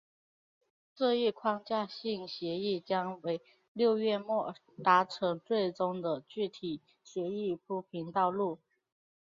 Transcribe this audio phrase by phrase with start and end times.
[0.95, 3.39] 这一框架性协议将为
[3.71, 8.57] 六月末达成最终的具体协议铺平道路。